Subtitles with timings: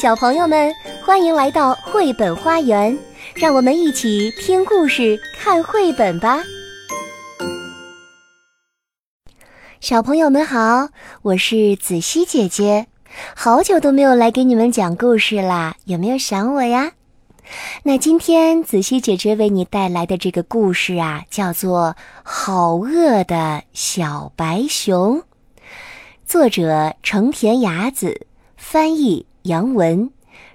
[0.00, 0.72] 小朋友们，
[1.04, 2.96] 欢迎来到绘本花园，
[3.34, 6.38] 让我们一起听故事、看绘本吧。
[9.80, 10.90] 小朋友们好，
[11.22, 12.86] 我是子熙姐姐，
[13.34, 16.92] 好久都没有来给你们讲故事啦，有没有想我呀？
[17.82, 25.18] 那今天子熙姐姐为你带来的这个故事啊，叫做《好饿的小白熊》，
[26.24, 29.26] 作者成田雅子，翻译。
[29.42, 30.10] 杨文，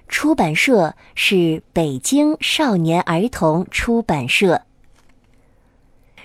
[0.08, 4.62] 出版社是北京少年儿童出版社。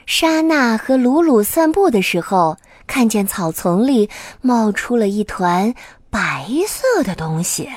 [0.05, 4.09] 莎娜和鲁鲁散步的时候，看见草丛里
[4.41, 5.73] 冒出了一团
[6.09, 7.70] 白色的东西。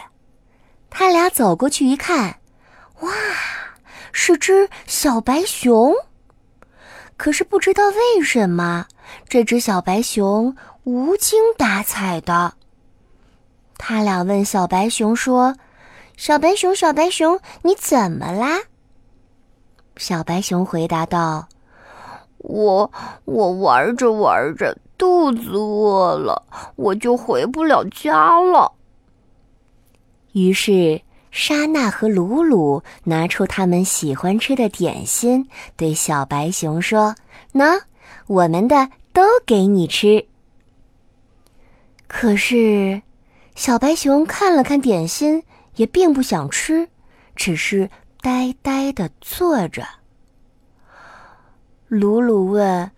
[0.89, 2.39] 他俩走过去一看，
[3.01, 3.12] 哇，
[4.12, 5.95] 是只小白熊。
[7.19, 8.87] 可是不知道为什么，
[9.29, 12.55] 这只小白熊无精打采的。
[13.85, 15.57] 他俩问小白熊说
[16.17, 18.61] ：“小白熊，小白熊，你怎么啦？”
[19.98, 21.48] 小白熊回答道
[22.39, 22.93] ：“我
[23.25, 26.45] 我玩着玩着肚子饿了，
[26.77, 28.71] 我就回不了家了。”
[30.31, 37.17] 于是莎娜和鲁鲁拿出他们喜欢吃的点心，对小白熊说
[37.53, 37.81] ：“喏，
[38.28, 40.25] 我们的都给你吃。”
[42.06, 43.03] 可是。
[43.55, 45.45] 小白熊看了看点心，
[45.77, 46.89] 也并不想吃，
[47.36, 49.86] 只是呆呆的坐着。
[51.86, 52.91] 鲁鲁问：“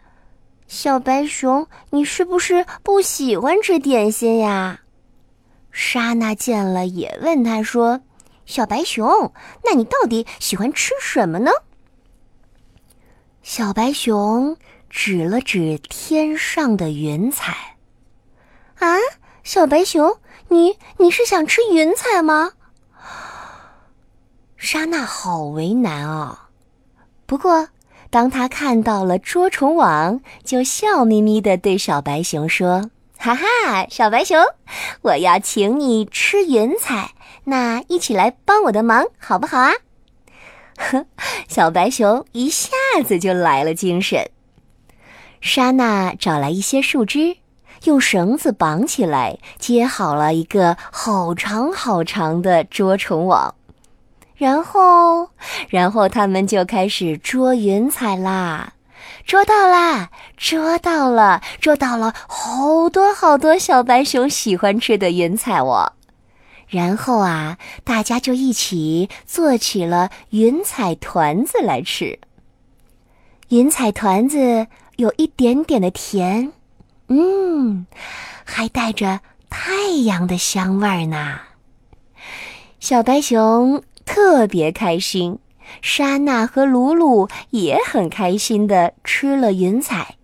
[0.68, 4.80] 小白熊，你是不是不喜欢吃点心呀？”
[5.72, 8.00] 莎娜见了，也问他说
[8.46, 9.32] ：“小白熊，
[9.64, 11.50] 那你到底喜欢吃什么呢？”
[13.42, 14.56] 小白熊
[14.88, 17.76] 指了指天上的云彩，
[18.78, 18.96] 啊，
[19.42, 20.16] 小白熊。
[20.54, 22.52] 你你是想吃云彩吗？
[24.56, 26.48] 莎娜好为难啊。
[27.26, 27.68] 不过，
[28.08, 34.40] 当他看到了捉虫网，就笑眯眯的对小白熊说：“哈哈，小白熊，
[35.02, 37.12] 我要请你吃云彩，
[37.44, 39.72] 那一起来帮我的忙，好不好啊？”
[40.78, 41.06] 呵，
[41.48, 42.68] 小白熊一下
[43.04, 44.30] 子就来了精神。
[45.40, 47.36] 莎娜找来一些树枝。
[47.84, 53.54] 用绳子绑起来，接好了一个好长好长的捉虫网，
[54.36, 55.28] 然后，
[55.68, 58.72] 然后他们就开始捉云彩啦。
[59.26, 65.92] 捉到啦，捉到了，捉到了好多好多小白熊喜欢吃的云彩哦。
[66.68, 72.18] 然后啊，大家就一起做起了云彩团子来吃。
[73.48, 76.52] 云彩团子有一点点的甜。
[77.08, 77.86] 嗯，
[78.44, 79.20] 还带着
[79.50, 81.40] 太阳的香味儿呢。
[82.80, 85.38] 小白熊特别开心，
[85.82, 90.16] 莎娜和鲁鲁也很开心的吃了云彩。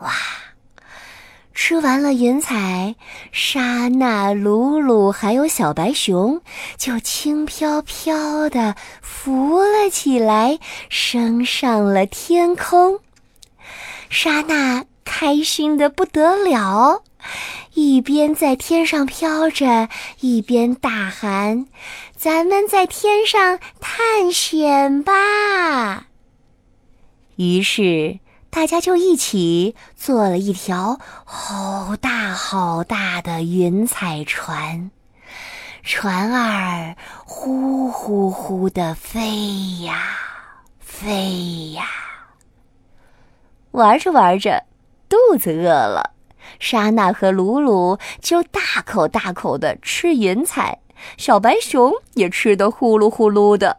[0.00, 0.12] 哇，
[1.54, 2.94] 吃完了云彩，
[3.32, 6.40] 莎娜、鲁鲁还有小白熊
[6.76, 13.00] 就轻飘飘的浮了起来，升上了天空。
[14.10, 14.84] 莎娜。
[15.10, 17.02] 开心的不得了，
[17.72, 19.88] 一边在天上飘着，
[20.20, 21.66] 一边大喊
[22.14, 26.06] ：“咱们在天上探险吧！”
[27.36, 28.20] 于是
[28.50, 34.90] 大家就一起做了一条好大好大的云彩船，
[35.82, 36.94] 船儿
[37.24, 40.18] 呼呼呼的飞呀
[40.78, 41.86] 飞呀，
[43.70, 44.64] 玩着玩着。
[45.08, 46.12] 肚子饿了，
[46.58, 50.80] 莎娜和鲁鲁就大口大口的吃云彩，
[51.16, 53.78] 小白熊也吃得呼噜呼噜的。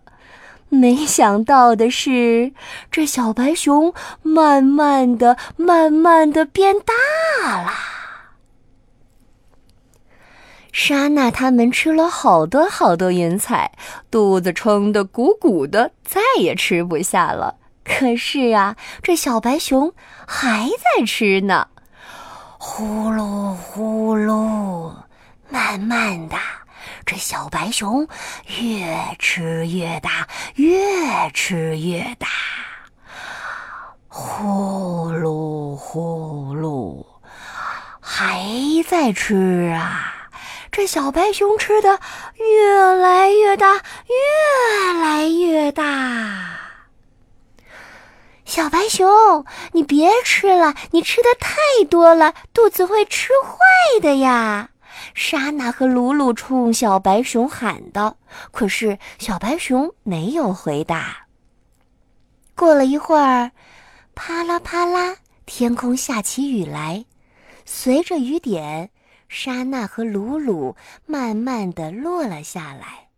[0.69, 2.53] 没想到的是，
[2.91, 7.72] 这小白熊慢慢的、慢慢的变大了。
[10.72, 13.72] 莎娜他们吃了好多好多云彩，
[14.11, 17.55] 肚子撑得鼓鼓的，再也吃不下了。
[17.90, 19.94] 可是啊，这小白熊
[20.28, 21.68] 还在吃呢，
[22.59, 24.94] 呼噜呼噜，
[25.50, 26.38] 慢慢的，
[27.06, 28.08] 这小白熊
[28.62, 32.28] 越吃越大，越吃越大，
[34.08, 37.03] 呼噜呼噜，
[38.00, 38.46] 还
[38.88, 40.14] 在吃啊！
[40.72, 42.00] 这小白熊吃的
[42.38, 46.59] 越来越大，越来越大。
[48.49, 54.72] 小白熊，你别吃了，你吃的太多了，肚子会吃坏的呀！
[55.13, 58.17] 莎娜和鲁鲁冲小白熊喊道，
[58.49, 61.28] 可是小白熊没有回答。
[62.55, 63.51] 过了一会儿，
[64.16, 67.05] 啪啦啪啦，天空下起雨来，
[67.66, 68.90] 随着雨点，
[69.28, 70.75] 莎娜和鲁鲁
[71.05, 73.09] 慢慢的落了下来。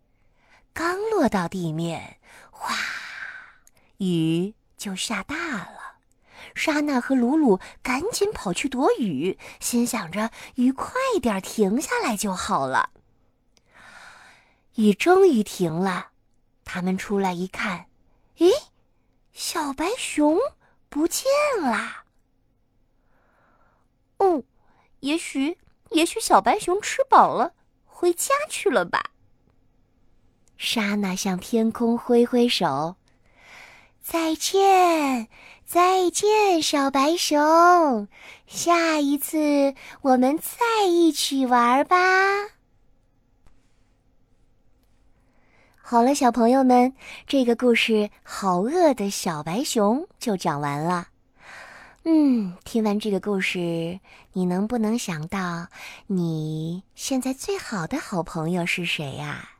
[0.74, 2.18] 刚落到地面，
[2.52, 2.76] 哗，
[3.96, 5.98] 雨就下大了。
[6.56, 12.90] 莎娜和鲁鲁赶紧跑去躲雨，心想着雨快点停下来就好了。
[14.74, 16.08] 雨终于停了，
[16.66, 17.86] 他们出来一看，
[18.40, 18.52] 咦，
[19.32, 20.40] 小白熊
[20.90, 21.26] 不见
[21.62, 22.06] 了。
[24.18, 24.44] 哦，
[25.02, 25.60] 也许，
[25.92, 27.54] 也许小白熊吃饱了，
[27.86, 29.12] 回家去了吧。
[30.58, 32.96] 莎娜向天空挥挥手，
[34.02, 35.28] 再见。
[35.66, 38.08] 再见，小白熊。
[38.46, 41.98] 下一次我们再一起玩吧。
[45.82, 46.94] 好了，小朋友们，
[47.26, 47.94] 这个故事
[48.24, 51.08] 《好饿的小白熊》就讲完了。
[52.04, 54.00] 嗯，听完这个故事，
[54.34, 55.68] 你能不能想到
[56.08, 59.51] 你现在最好的好朋友是谁呀？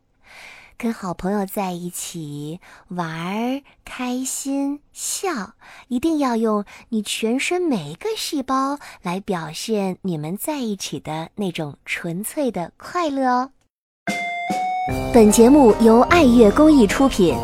[0.82, 5.54] 跟好朋友在一起玩，开心笑，
[5.90, 13.52] 一定要用你全身每一个细胞来表现你们在一起的那种纯粹的快乐哦。
[15.14, 17.38] 本节目由爱乐公益出品。